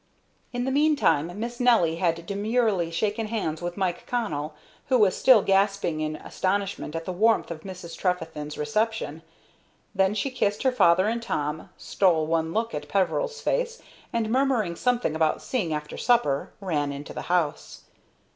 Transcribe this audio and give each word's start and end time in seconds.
In 0.51 0.65
the 0.65 0.71
meantime 0.71 1.39
Miss 1.39 1.59
Nelly 1.59 1.97
had 1.97 2.25
demurely 2.25 2.89
shaken 2.89 3.27
hands 3.27 3.61
with 3.61 3.77
Mike 3.77 4.07
Connell, 4.07 4.55
who 4.87 4.97
was 4.97 5.15
still 5.15 5.43
gasping 5.43 6.01
in 6.01 6.15
astonishment 6.15 6.95
at 6.95 7.05
the 7.05 7.13
warmth 7.13 7.51
of 7.51 7.61
Mrs. 7.61 7.95
Trefethen's 7.95 8.57
reception. 8.57 9.21
Then 9.93 10.15
she 10.15 10.31
kissed 10.31 10.63
her 10.63 10.71
father 10.71 11.05
and 11.07 11.21
Tom, 11.21 11.69
stole 11.77 12.25
one 12.25 12.51
look 12.51 12.73
at 12.73 12.89
Peveril's 12.89 13.41
face, 13.41 13.79
and, 14.11 14.31
murmuring 14.31 14.75
something 14.75 15.15
about 15.15 15.39
seeing 15.43 15.71
after 15.71 15.97
supper, 15.97 16.51
ran 16.59 16.91
into 16.91 17.13
the 17.13 17.21
house. 17.29 17.83